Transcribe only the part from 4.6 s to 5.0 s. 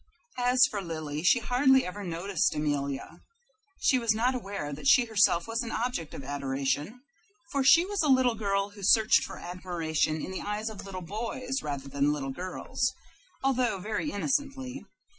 that